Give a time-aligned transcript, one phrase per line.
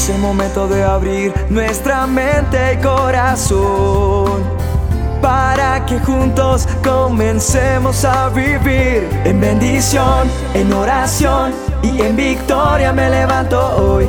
[0.00, 4.42] Es el momento de abrir nuestra mente y corazón
[5.20, 11.52] para que juntos comencemos a vivir en bendición, en oración
[11.82, 14.08] y en victoria me levanto hoy.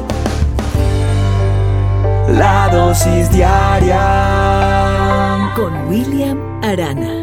[2.38, 4.00] La dosis diaria
[5.58, 7.22] con William Arana.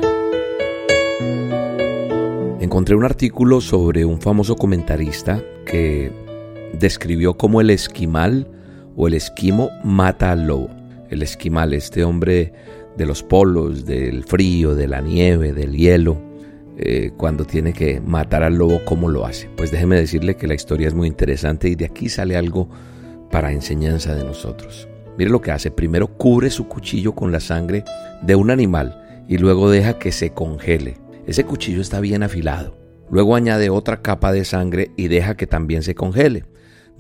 [2.61, 6.12] Encontré un artículo sobre un famoso comentarista que
[6.75, 8.46] describió cómo el esquimal
[8.99, 10.69] o el esquimo mata al lobo.
[11.09, 12.52] El esquimal, este hombre
[12.97, 16.21] de los polos, del frío, de la nieve, del hielo,
[16.77, 19.48] eh, cuando tiene que matar al lobo, ¿cómo lo hace?
[19.57, 22.69] Pues déjeme decirle que la historia es muy interesante y de aquí sale algo
[23.30, 24.88] para enseñanza de nosotros.
[25.16, 25.71] Mire lo que hace.
[25.71, 27.85] Primero cubre su cuchillo con la sangre
[28.23, 30.96] de un animal y luego deja que se congele.
[31.27, 32.77] Ese cuchillo está bien afilado.
[33.10, 36.45] Luego añade otra capa de sangre y deja que también se congele.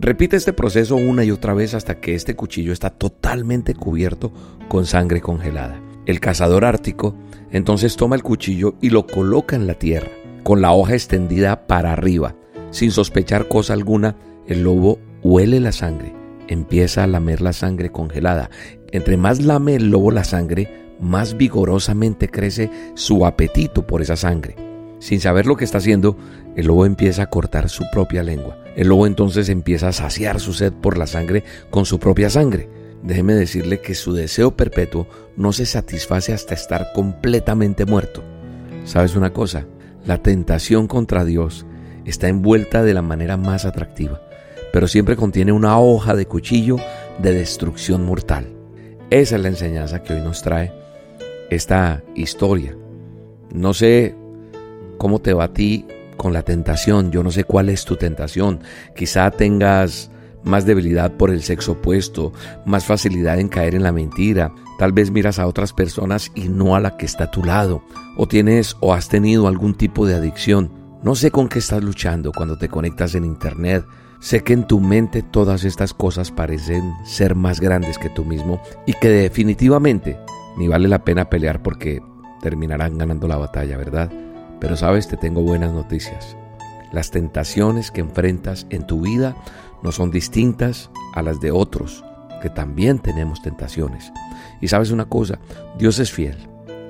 [0.00, 4.32] Repite este proceso una y otra vez hasta que este cuchillo está totalmente cubierto
[4.68, 5.82] con sangre congelada.
[6.06, 7.16] El cazador ártico
[7.50, 10.10] entonces toma el cuchillo y lo coloca en la tierra,
[10.44, 12.36] con la hoja extendida para arriba.
[12.70, 14.14] Sin sospechar cosa alguna,
[14.46, 16.14] el lobo huele la sangre,
[16.46, 18.50] empieza a lamer la sangre congelada.
[18.92, 24.67] Entre más lame el lobo la sangre, más vigorosamente crece su apetito por esa sangre.
[24.98, 26.16] Sin saber lo que está haciendo,
[26.56, 28.58] el lobo empieza a cortar su propia lengua.
[28.76, 32.68] El lobo entonces empieza a saciar su sed por la sangre con su propia sangre.
[33.02, 38.24] Déjeme decirle que su deseo perpetuo no se satisface hasta estar completamente muerto.
[38.84, 39.66] ¿Sabes una cosa?
[40.04, 41.64] La tentación contra Dios
[42.04, 44.20] está envuelta de la manera más atractiva,
[44.72, 46.76] pero siempre contiene una hoja de cuchillo
[47.18, 48.46] de destrucción mortal.
[49.10, 50.72] Esa es la enseñanza que hoy nos trae
[51.50, 52.76] esta historia.
[53.52, 54.14] No sé
[54.98, 57.10] cómo te va a ti con la tentación.
[57.10, 58.60] Yo no sé cuál es tu tentación.
[58.94, 60.10] Quizá tengas
[60.44, 62.32] más debilidad por el sexo opuesto,
[62.66, 64.52] más facilidad en caer en la mentira.
[64.78, 67.82] Tal vez miras a otras personas y no a la que está a tu lado.
[68.16, 70.70] O tienes o has tenido algún tipo de adicción.
[71.02, 73.84] No sé con qué estás luchando cuando te conectas en Internet.
[74.20, 78.60] Sé que en tu mente todas estas cosas parecen ser más grandes que tú mismo
[78.84, 80.18] y que definitivamente
[80.56, 82.02] ni vale la pena pelear porque
[82.42, 84.10] terminarán ganando la batalla, ¿verdad?
[84.60, 86.36] Pero sabes, te tengo buenas noticias.
[86.92, 89.36] Las tentaciones que enfrentas en tu vida
[89.82, 92.04] no son distintas a las de otros,
[92.42, 94.12] que también tenemos tentaciones.
[94.60, 95.38] Y sabes una cosa,
[95.78, 96.36] Dios es fiel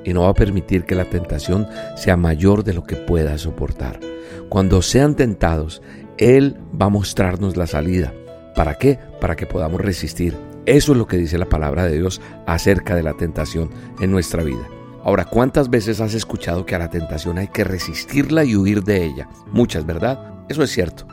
[0.05, 4.01] y no va a permitir que la tentación sea mayor de lo que pueda soportar.
[4.49, 5.83] Cuando sean tentados,
[6.17, 8.15] Él va a mostrarnos la salida.
[8.55, 8.99] ¿Para qué?
[9.21, 10.37] Para que podamos resistir.
[10.65, 13.71] Eso es lo que dice la palabra de Dios acerca de la tentación
[14.01, 14.78] en nuestra vida.
[15.09, 19.07] Ahora, ¿cuántas veces has escuchado que a la tentación hay que resistirla y huir de
[19.07, 19.27] ella?
[19.51, 20.21] Muchas, ¿verdad?
[20.51, 21.07] Eso es cierto.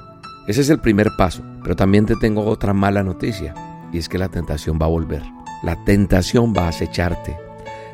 [0.49, 1.43] Ese es el primer paso.
[1.63, 3.53] Pero también te tengo otra mala noticia.
[3.93, 5.23] Y es que la tentación va a volver.
[5.63, 7.37] La tentación va a acecharte.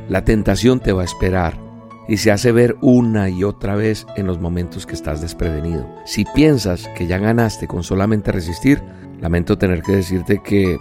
[0.10, 1.60] La tentación te va a esperar.
[2.08, 5.88] Y se hace ver una y otra vez en los momentos que estás desprevenido.
[6.06, 8.82] Si piensas que ya ganaste con solamente resistir,
[9.20, 10.80] lamento tener que decirte que,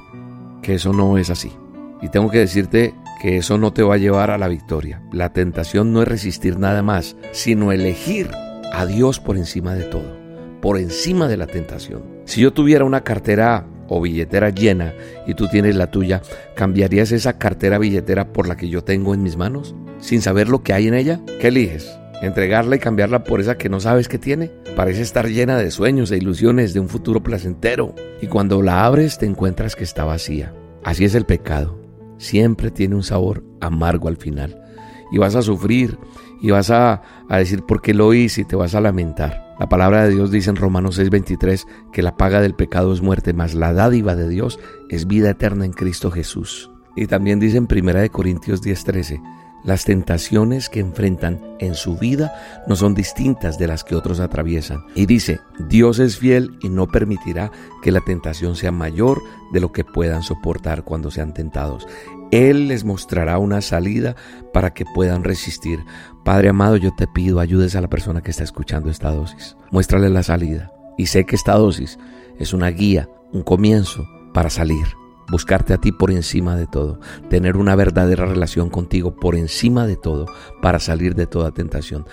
[0.62, 1.52] que eso no es así.
[2.00, 5.02] Y tengo que decirte que eso no te va a llevar a la victoria.
[5.12, 8.30] La tentación no es resistir nada más, sino elegir
[8.72, 10.16] a Dios por encima de todo,
[10.62, 12.02] por encima de la tentación.
[12.24, 14.94] Si yo tuviera una cartera o billetera llena
[15.26, 16.22] y tú tienes la tuya,
[16.56, 19.74] ¿cambiarías esa cartera billetera por la que yo tengo en mis manos?
[19.98, 21.94] Sin saber lo que hay en ella, ¿qué eliges?
[22.22, 24.50] ¿Entregarla y cambiarla por esa que no sabes que tiene?
[24.76, 27.94] Parece estar llena de sueños e ilusiones de un futuro placentero.
[28.22, 30.54] Y cuando la abres te encuentras que está vacía.
[30.84, 31.79] Así es el pecado
[32.20, 34.62] siempre tiene un sabor amargo al final.
[35.10, 35.98] Y vas a sufrir
[36.40, 39.54] y vas a, decir por qué lo hice y te vas a lamentar.
[39.58, 43.32] La palabra de Dios dice en Romanos 6:23 que la paga del pecado es muerte,
[43.32, 46.70] mas la dádiva de Dios es vida eterna en Cristo Jesús.
[46.94, 49.20] Y también dice en 1 Corintios 10:13
[49.64, 52.32] las tentaciones que enfrentan en su vida
[52.66, 54.84] no son distintas de las que otros atraviesan.
[54.94, 57.50] Y dice, Dios es fiel y no permitirá
[57.82, 59.20] que la tentación sea mayor
[59.52, 61.86] de lo que puedan soportar cuando sean tentados.
[62.30, 64.14] Él les mostrará una salida
[64.52, 65.80] para que puedan resistir.
[66.24, 69.56] Padre amado, yo te pido ayudes a la persona que está escuchando esta dosis.
[69.70, 70.72] Muéstrale la salida.
[70.96, 71.98] Y sé que esta dosis
[72.38, 74.99] es una guía, un comienzo para salir
[75.30, 79.96] buscarte a ti por encima de todo, tener una verdadera relación contigo por encima de
[79.96, 80.26] todo
[80.62, 82.06] para salir de toda tentación.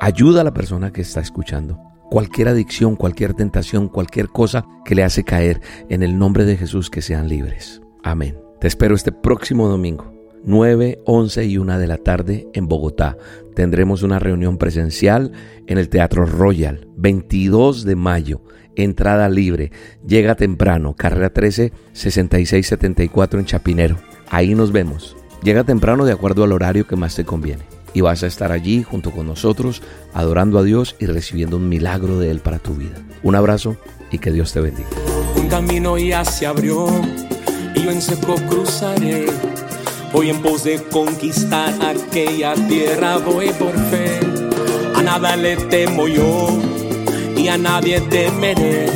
[0.00, 1.78] Ayuda a la persona que está escuchando.
[2.10, 6.90] Cualquier adicción, cualquier tentación, cualquier cosa que le hace caer, en el nombre de Jesús
[6.90, 7.80] que sean libres.
[8.02, 8.38] Amén.
[8.60, 13.16] Te espero este próximo domingo 9, 11 y 1 de la tarde en Bogotá.
[13.54, 15.32] Tendremos una reunión presencial
[15.66, 18.42] en el Teatro Royal, 22 de mayo.
[18.76, 19.72] Entrada libre.
[20.06, 20.94] Llega temprano.
[20.96, 23.96] Carrera 13, 6674 en Chapinero.
[24.30, 25.16] Ahí nos vemos.
[25.42, 27.64] Llega temprano de acuerdo al horario que más te conviene.
[27.92, 29.82] Y vas a estar allí junto con nosotros,
[30.14, 32.94] adorando a Dios y recibiendo un milagro de Él para tu vida.
[33.22, 33.76] Un abrazo
[34.12, 34.88] y que Dios te bendiga.
[35.36, 36.86] Un camino ya se abrió
[37.74, 39.26] y en seco cruzaré.
[40.12, 44.20] Voy en pos de conquistar aquella tierra, voy por fe.
[44.96, 46.48] A nada le temo yo
[47.36, 48.86] y a nadie temeré.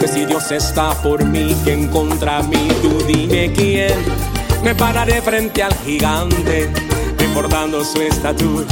[0.00, 2.68] Que si Dios está por mí, ¿quién contra mí?
[2.82, 3.94] Tú dime quién
[4.64, 6.70] me pararé frente al gigante,
[7.18, 8.66] recordando su estatura.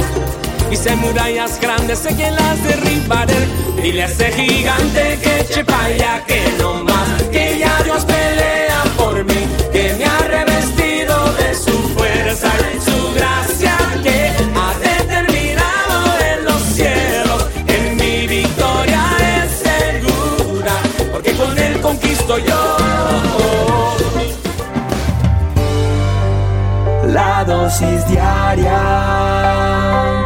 [0.71, 3.47] Hice murallas grandes, sé que las derribaré.
[3.81, 8.83] Dile a ese gigante que eche pa' allá, que no más, que ya Dios pelea
[8.97, 9.45] por mí,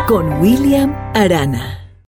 [0.06, 1.77] con William Arana.